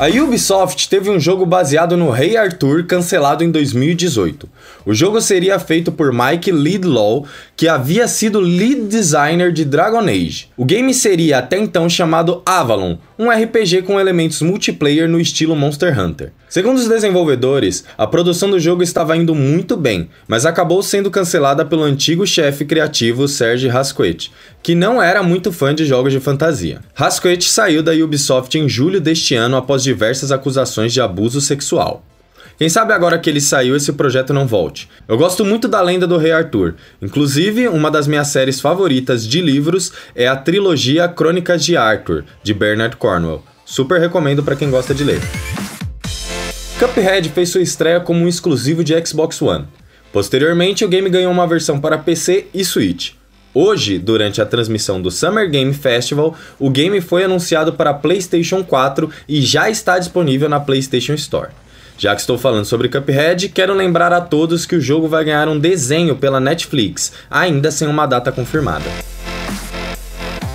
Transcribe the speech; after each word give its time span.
A 0.00 0.08
Ubisoft 0.08 0.88
teve 0.88 1.10
um 1.10 1.20
jogo 1.20 1.44
baseado 1.44 1.94
no 1.94 2.08
Rei 2.08 2.34
Arthur 2.34 2.86
cancelado 2.86 3.44
em 3.44 3.50
2018. 3.50 4.48
O 4.86 4.94
jogo 4.94 5.20
seria 5.20 5.58
feito 5.58 5.92
por 5.92 6.10
Mike 6.10 6.50
Lidlaw, 6.50 7.26
que 7.54 7.68
havia 7.68 8.08
sido 8.08 8.40
lead 8.40 8.86
designer 8.86 9.52
de 9.52 9.62
Dragon 9.62 10.00
Age. 10.00 10.48
O 10.56 10.64
game 10.64 10.94
seria 10.94 11.40
até 11.40 11.58
então 11.58 11.86
chamado 11.86 12.40
Avalon, 12.46 12.96
um 13.20 13.30
RPG 13.30 13.82
com 13.82 14.00
elementos 14.00 14.40
multiplayer 14.40 15.06
no 15.06 15.20
estilo 15.20 15.54
Monster 15.54 16.00
Hunter. 16.00 16.32
Segundo 16.48 16.78
os 16.78 16.88
desenvolvedores, 16.88 17.84
a 17.98 18.06
produção 18.06 18.50
do 18.50 18.58
jogo 18.58 18.82
estava 18.82 19.14
indo 19.14 19.34
muito 19.34 19.76
bem, 19.76 20.08
mas 20.26 20.46
acabou 20.46 20.82
sendo 20.82 21.10
cancelada 21.10 21.62
pelo 21.62 21.82
antigo 21.82 22.26
chefe 22.26 22.64
criativo 22.64 23.28
Serge 23.28 23.68
Hasquet, 23.68 24.32
que 24.62 24.74
não 24.74 25.02
era 25.02 25.22
muito 25.22 25.52
fã 25.52 25.74
de 25.74 25.84
jogos 25.84 26.14
de 26.14 26.18
fantasia. 26.18 26.80
Hasquet 26.96 27.44
saiu 27.44 27.82
da 27.82 27.92
Ubisoft 27.92 28.58
em 28.58 28.66
julho 28.66 29.02
deste 29.02 29.34
ano 29.34 29.58
após 29.58 29.82
diversas 29.82 30.32
acusações 30.32 30.90
de 30.90 31.02
abuso 31.02 31.42
sexual. 31.42 32.02
Quem 32.60 32.68
sabe 32.68 32.92
agora 32.92 33.18
que 33.18 33.30
ele 33.30 33.40
saiu 33.40 33.74
esse 33.74 33.90
projeto 33.90 34.34
não 34.34 34.46
volte. 34.46 34.86
Eu 35.08 35.16
gosto 35.16 35.46
muito 35.46 35.66
da 35.66 35.80
lenda 35.80 36.06
do 36.06 36.18
Rei 36.18 36.30
Arthur. 36.30 36.74
Inclusive, 37.00 37.68
uma 37.68 37.90
das 37.90 38.06
minhas 38.06 38.28
séries 38.28 38.60
favoritas 38.60 39.26
de 39.26 39.40
livros 39.40 39.90
é 40.14 40.28
a 40.28 40.36
trilogia 40.36 41.08
Crônicas 41.08 41.64
de 41.64 41.74
Arthur, 41.74 42.22
de 42.42 42.52
Bernard 42.52 42.98
Cornwell. 42.98 43.42
Super 43.64 43.98
recomendo 43.98 44.42
para 44.42 44.56
quem 44.56 44.70
gosta 44.70 44.94
de 44.94 45.02
ler. 45.04 45.22
Cuphead 46.78 47.30
fez 47.30 47.48
sua 47.48 47.62
estreia 47.62 47.98
como 47.98 48.20
um 48.20 48.28
exclusivo 48.28 48.84
de 48.84 49.06
Xbox 49.06 49.40
One. 49.40 49.64
Posteriormente, 50.12 50.84
o 50.84 50.88
game 50.88 51.08
ganhou 51.08 51.32
uma 51.32 51.46
versão 51.46 51.80
para 51.80 51.96
PC 51.96 52.48
e 52.52 52.62
Switch. 52.62 53.12
Hoje, 53.54 53.98
durante 53.98 54.42
a 54.42 54.44
transmissão 54.44 55.00
do 55.00 55.10
Summer 55.10 55.50
Game 55.50 55.72
Festival, 55.72 56.36
o 56.58 56.68
game 56.68 57.00
foi 57.00 57.24
anunciado 57.24 57.72
para 57.72 57.94
PlayStation 57.94 58.62
4 58.62 59.10
e 59.26 59.40
já 59.40 59.70
está 59.70 59.98
disponível 59.98 60.46
na 60.46 60.60
PlayStation 60.60 61.14
Store. 61.14 61.48
Já 62.00 62.14
que 62.14 62.22
estou 62.22 62.38
falando 62.38 62.64
sobre 62.64 62.88
Cuphead, 62.88 63.50
quero 63.50 63.74
lembrar 63.74 64.10
a 64.10 64.22
todos 64.22 64.64
que 64.64 64.74
o 64.74 64.80
jogo 64.80 65.06
vai 65.06 65.22
ganhar 65.22 65.46
um 65.48 65.58
desenho 65.58 66.16
pela 66.16 66.40
Netflix, 66.40 67.12
ainda 67.30 67.70
sem 67.70 67.86
uma 67.86 68.06
data 68.06 68.32
confirmada. 68.32 68.86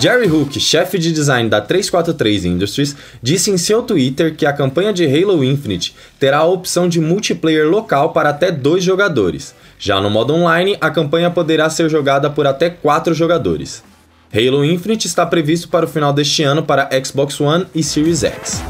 Jerry 0.00 0.30
Hook, 0.30 0.58
chefe 0.58 0.96
de 0.96 1.12
design 1.12 1.50
da 1.50 1.60
343 1.60 2.46
Industries, 2.46 2.96
disse 3.22 3.50
em 3.50 3.58
seu 3.58 3.82
Twitter 3.82 4.34
que 4.34 4.46
a 4.46 4.52
campanha 4.54 4.94
de 4.94 5.04
Halo 5.04 5.44
Infinite 5.44 5.94
terá 6.18 6.38
a 6.38 6.46
opção 6.46 6.88
de 6.88 7.02
multiplayer 7.02 7.68
local 7.68 8.14
para 8.14 8.30
até 8.30 8.50
dois 8.50 8.82
jogadores. 8.82 9.54
Já 9.78 10.00
no 10.00 10.08
modo 10.08 10.32
online, 10.32 10.78
a 10.80 10.88
campanha 10.88 11.30
poderá 11.30 11.68
ser 11.68 11.90
jogada 11.90 12.30
por 12.30 12.46
até 12.46 12.70
quatro 12.70 13.12
jogadores. 13.12 13.84
Halo 14.32 14.64
Infinite 14.64 15.06
está 15.06 15.26
previsto 15.26 15.68
para 15.68 15.84
o 15.84 15.88
final 15.88 16.14
deste 16.14 16.42
ano 16.42 16.62
para 16.62 16.88
Xbox 17.04 17.38
One 17.38 17.66
e 17.74 17.82
Series 17.82 18.24
X. 18.24 18.62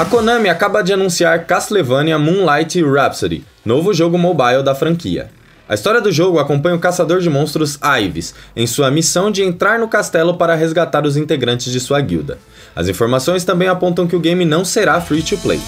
A 0.00 0.04
Konami 0.06 0.48
acaba 0.48 0.80
de 0.82 0.94
anunciar 0.94 1.44
Castlevania 1.44 2.18
Moonlight 2.18 2.82
Rhapsody, 2.82 3.44
novo 3.62 3.92
jogo 3.92 4.16
mobile 4.16 4.62
da 4.62 4.74
franquia. 4.74 5.28
A 5.68 5.74
história 5.74 6.00
do 6.00 6.10
jogo 6.10 6.38
acompanha 6.38 6.74
o 6.74 6.80
caçador 6.80 7.20
de 7.20 7.28
monstros 7.28 7.78
Ives 8.02 8.34
em 8.56 8.66
sua 8.66 8.90
missão 8.90 9.30
de 9.30 9.42
entrar 9.42 9.78
no 9.78 9.88
castelo 9.88 10.38
para 10.38 10.54
resgatar 10.54 11.04
os 11.04 11.18
integrantes 11.18 11.70
de 11.70 11.78
sua 11.78 12.00
guilda. 12.00 12.38
As 12.74 12.88
informações 12.88 13.44
também 13.44 13.68
apontam 13.68 14.06
que 14.06 14.16
o 14.16 14.20
game 14.20 14.46
não 14.46 14.64
será 14.64 14.98
free 15.02 15.22
to 15.22 15.36
play. 15.36 15.60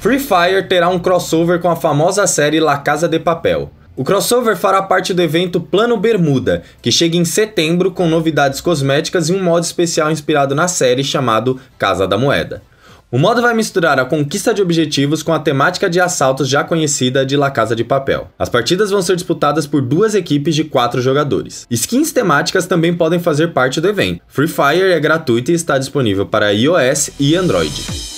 Free 0.00 0.18
Fire 0.18 0.66
terá 0.68 0.88
um 0.88 0.98
crossover 0.98 1.60
com 1.60 1.70
a 1.70 1.76
famosa 1.76 2.26
série 2.26 2.58
La 2.58 2.78
Casa 2.78 3.06
de 3.06 3.20
Papel. 3.20 3.70
O 3.96 4.02
crossover 4.02 4.56
fará 4.56 4.82
parte 4.82 5.14
do 5.14 5.22
evento 5.22 5.60
Plano 5.60 5.96
Bermuda, 5.96 6.64
que 6.82 6.90
chega 6.90 7.16
em 7.16 7.24
setembro 7.24 7.92
com 7.92 8.08
novidades 8.08 8.60
cosméticas 8.60 9.28
e 9.28 9.32
um 9.32 9.40
modo 9.40 9.62
especial 9.62 10.10
inspirado 10.10 10.52
na 10.52 10.66
série 10.66 11.04
chamado 11.04 11.60
Casa 11.78 12.04
da 12.06 12.18
Moeda. 12.18 12.60
O 13.08 13.18
modo 13.18 13.40
vai 13.40 13.54
misturar 13.54 14.00
a 14.00 14.04
conquista 14.04 14.52
de 14.52 14.60
objetivos 14.60 15.22
com 15.22 15.32
a 15.32 15.38
temática 15.38 15.88
de 15.88 16.00
assaltos 16.00 16.48
já 16.48 16.64
conhecida 16.64 17.24
de 17.24 17.36
La 17.36 17.52
Casa 17.52 17.76
de 17.76 17.84
Papel. 17.84 18.28
As 18.36 18.48
partidas 18.48 18.90
vão 18.90 19.00
ser 19.00 19.14
disputadas 19.14 19.68
por 19.68 19.80
duas 19.80 20.16
equipes 20.16 20.56
de 20.56 20.64
quatro 20.64 21.00
jogadores. 21.00 21.64
Skins 21.70 22.10
temáticas 22.10 22.66
também 22.66 22.92
podem 22.92 23.20
fazer 23.20 23.52
parte 23.52 23.80
do 23.80 23.88
evento. 23.88 24.20
Free 24.26 24.48
Fire 24.48 24.90
é 24.90 24.98
gratuito 24.98 25.52
e 25.52 25.54
está 25.54 25.78
disponível 25.78 26.26
para 26.26 26.52
iOS 26.52 27.10
e 27.20 27.36
Android. 27.36 28.13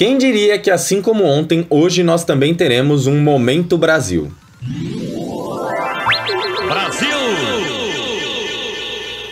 Quem 0.00 0.16
diria 0.16 0.58
que 0.58 0.70
assim 0.70 1.02
como 1.02 1.24
ontem, 1.24 1.66
hoje 1.68 2.02
nós 2.02 2.24
também 2.24 2.54
teremos 2.54 3.06
um 3.06 3.20
Momento 3.20 3.76
Brasil. 3.76 4.32
Brasil! 6.66 7.10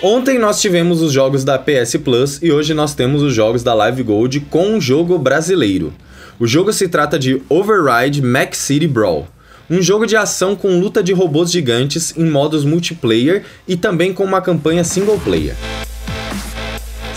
Ontem 0.03 0.39
nós 0.39 0.61
tivemos 0.61 1.01
os 1.01 1.11
jogos 1.11 1.43
da 1.43 1.59
PS 1.59 1.97
Plus 2.05 2.39
e 2.43 2.53
hoje 2.53 2.75
nós 2.75 2.95
temos 2.95 3.23
os 3.23 3.33
jogos 3.33 3.63
da 3.63 3.73
Live 3.73 4.03
Gold 4.03 4.41
com 4.41 4.67
um 4.67 4.79
jogo 4.79 5.19
brasileiro. 5.19 5.91
O 6.39 6.47
jogo 6.47 6.71
se 6.71 6.87
trata 6.87 7.19
de 7.19 7.41
Override 7.49 8.21
Max 8.21 8.59
City 8.59 8.87
Brawl, 8.87 9.27
um 9.71 9.81
jogo 9.81 10.05
de 10.05 10.17
ação 10.17 10.55
com 10.55 10.79
luta 10.79 11.03
de 11.03 11.15
robôs 11.15 11.51
gigantes 11.51 12.13
em 12.15 12.29
modos 12.29 12.67
multiplayer 12.67 13.43
e 13.67 13.75
também 13.75 14.13
com 14.13 14.23
uma 14.23 14.43
campanha 14.43 14.85
single 14.85 15.19
player. 15.19 15.55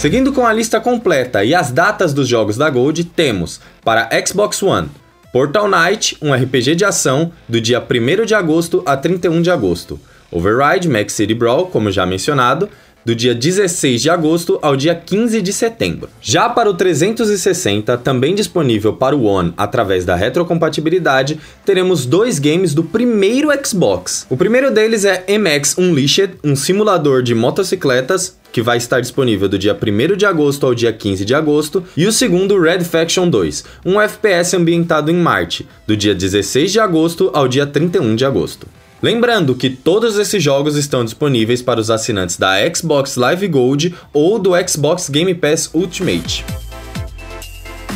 Seguindo 0.01 0.33
com 0.33 0.47
a 0.47 0.51
lista 0.51 0.81
completa 0.81 1.45
e 1.45 1.53
as 1.53 1.69
datas 1.69 2.11
dos 2.11 2.27
jogos 2.27 2.57
da 2.57 2.67
Gold, 2.71 3.03
temos 3.03 3.61
para 3.85 4.09
Xbox 4.25 4.63
One 4.63 4.89
Portal 5.31 5.69
Knight, 5.69 6.17
um 6.19 6.33
RPG 6.33 6.73
de 6.73 6.83
ação, 6.83 7.31
do 7.47 7.61
dia 7.61 7.79
1 7.79 8.25
de 8.25 8.33
agosto 8.33 8.81
a 8.83 8.97
31 8.97 9.43
de 9.43 9.51
agosto. 9.51 9.99
Override 10.31 10.89
Max 10.89 11.13
City 11.13 11.35
Brawl, 11.35 11.67
como 11.67 11.91
já 11.91 12.03
mencionado, 12.03 12.67
do 13.05 13.15
dia 13.15 13.33
16 13.33 14.01
de 14.01 14.09
agosto 14.09 14.59
ao 14.61 14.75
dia 14.75 14.95
15 14.95 15.41
de 15.41 15.53
setembro. 15.53 16.09
Já 16.21 16.49
para 16.49 16.69
o 16.69 16.73
360, 16.73 17.97
também 17.97 18.35
disponível 18.35 18.93
para 18.93 19.15
o 19.15 19.23
One 19.23 19.53
através 19.57 20.05
da 20.05 20.15
retrocompatibilidade, 20.15 21.39
teremos 21.65 22.05
dois 22.05 22.39
games 22.39 22.73
do 22.73 22.83
primeiro 22.83 23.49
Xbox. 23.65 24.25
O 24.29 24.37
primeiro 24.37 24.71
deles 24.71 25.05
é 25.05 25.25
MX 25.27 25.77
Unleashed, 25.77 26.33
um 26.43 26.55
simulador 26.55 27.23
de 27.23 27.33
motocicletas 27.33 28.39
que 28.51 28.61
vai 28.61 28.77
estar 28.77 28.99
disponível 28.99 29.47
do 29.47 29.57
dia 29.57 29.73
1 29.73 30.15
de 30.15 30.25
agosto 30.25 30.65
ao 30.65 30.75
dia 30.75 30.91
15 30.91 31.23
de 31.23 31.33
agosto, 31.33 31.83
e 31.95 32.05
o 32.05 32.11
segundo 32.11 32.59
Red 32.59 32.83
Faction 32.83 33.29
2, 33.29 33.63
um 33.85 33.99
FPS 33.99 34.55
ambientado 34.55 35.09
em 35.09 35.15
Marte, 35.15 35.67
do 35.87 35.95
dia 35.95 36.13
16 36.13 36.71
de 36.71 36.79
agosto 36.79 37.31
ao 37.33 37.47
dia 37.47 37.65
31 37.65 38.15
de 38.15 38.25
agosto. 38.25 38.67
Lembrando 39.01 39.55
que 39.55 39.67
todos 39.67 40.19
esses 40.19 40.43
jogos 40.43 40.77
estão 40.77 41.03
disponíveis 41.03 41.59
para 41.63 41.79
os 41.79 41.89
assinantes 41.89 42.37
da 42.37 42.53
Xbox 42.71 43.15
Live 43.15 43.47
Gold 43.47 43.95
ou 44.13 44.37
do 44.37 44.51
Xbox 44.67 45.09
Game 45.09 45.33
Pass 45.33 45.71
Ultimate. 45.73 46.45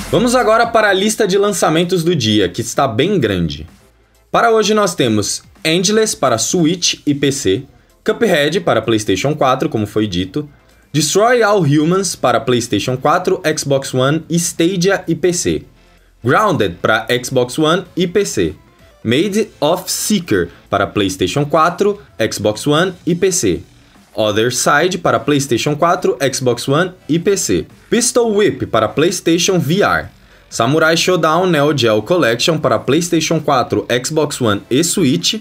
Vamos 0.10 0.34
agora 0.34 0.66
para 0.66 0.90
a 0.90 0.94
lista 0.94 1.28
de 1.28 1.38
lançamentos 1.38 2.04
do 2.04 2.16
dia, 2.16 2.50
que 2.50 2.62
está 2.62 2.88
bem 2.88 3.20
grande. 3.20 3.68
Para 4.32 4.52
hoje 4.52 4.74
nós 4.74 4.96
temos 4.96 5.44
Endless 5.64 6.18
para 6.18 6.40
Switch 6.40 6.96
e 7.06 7.14
PC, 7.14 7.66
Cuphead 8.04 8.62
para 8.62 8.82
PlayStation 8.82 9.36
4, 9.36 9.70
como 9.70 9.86
foi 9.86 10.08
dito, 10.08 10.50
Destroy 10.92 11.44
All 11.44 11.62
Humans 11.62 12.16
para 12.16 12.40
PlayStation 12.40 12.98
4, 12.98 13.42
Xbox 13.58 13.94
One, 13.94 14.24
Stadia 14.30 15.04
e 15.08 15.14
PC, 15.14 15.64
Grounded 16.24 16.78
para 16.82 17.06
Xbox 17.24 17.60
One 17.60 17.84
e 17.96 18.08
PC, 18.08 18.56
Made 19.06 19.52
of 19.62 19.84
Seeker 19.86 20.50
para 20.68 20.88
PlayStation 20.88 21.46
4, 21.46 22.02
Xbox 22.28 22.66
One 22.66 22.92
e 23.06 23.14
PC. 23.14 23.62
Other 24.16 24.52
Side 24.52 24.98
para 24.98 25.20
PlayStation 25.20 25.76
4, 25.76 26.18
Xbox 26.34 26.68
One 26.68 26.92
e 27.08 27.20
PC. 27.20 27.68
Pistol 27.88 28.36
Whip 28.36 28.66
para 28.66 28.88
PlayStation 28.88 29.60
VR. 29.60 30.08
Samurai 30.50 30.98
Showdown 30.98 31.46
Neo 31.46 31.78
Geo 31.78 32.02
Collection 32.02 32.58
para 32.58 32.80
PlayStation 32.80 33.40
4, 33.40 33.86
Xbox 34.04 34.42
One 34.42 34.64
e 34.72 34.84
Switch. 34.84 35.40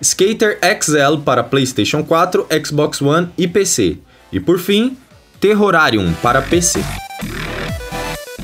Skater 0.00 0.60
XL 0.80 1.22
para 1.24 1.42
PlayStation 1.42 2.04
4, 2.04 2.46
Xbox 2.64 3.02
One 3.02 3.28
e 3.36 3.48
PC. 3.48 3.98
E 4.32 4.38
por 4.38 4.60
fim, 4.60 4.96
Terrorarium 5.40 6.12
para 6.22 6.40
PC. 6.40 6.78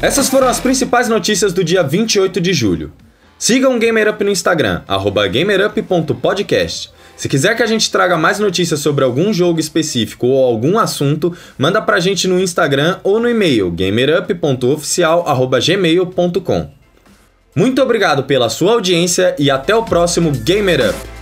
Essas 0.03 0.29
foram 0.29 0.49
as 0.49 0.59
principais 0.59 1.09
notícias 1.09 1.53
do 1.53 1.63
dia 1.63 1.85
28 1.85 2.41
de 2.41 2.53
julho. 2.53 2.93
Sigam 3.39 3.77
o 3.77 3.79
GamerUp 3.79 4.25
no 4.25 4.31
Instagram, 4.31 4.81
gamerup.podcast. 5.31 6.91
Se 7.17 7.29
quiser 7.29 7.55
que 7.57 7.63
a 7.63 7.67
gente 7.67 7.91
traga 7.91 8.17
mais 8.17 8.39
notícias 8.39 8.81
sobre 8.81 9.05
algum 9.05 9.31
jogo 9.33 9.59
específico 9.59 10.27
ou 10.27 10.45
algum 10.45 10.79
assunto, 10.79 11.35
manda 11.59 11.81
pra 11.81 11.99
gente 11.99 12.29
no 12.29 12.39
Instagram 12.39 12.99
ou 13.03 13.19
no 13.19 13.27
e-mail 13.29 13.71
gamerup.oficial.gmail.com. 13.71 16.71
Muito 17.55 17.83
obrigado 17.83 18.25
pela 18.25 18.51
sua 18.51 18.73
audiência 18.73 19.35
e 19.39 19.51
até 19.51 19.75
o 19.75 19.83
próximo 19.83 20.31
Gamer 20.31 20.91
Up! 20.91 21.16